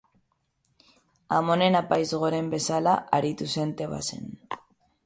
Amonen 1.39 1.77
Apaiz 1.81 2.09
Goren 2.25 2.51
bezala 2.55 2.99
aritu 3.21 3.53
zen 3.59 3.77
Tebasen. 3.83 4.29